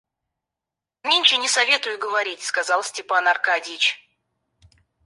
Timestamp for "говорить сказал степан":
1.99-3.27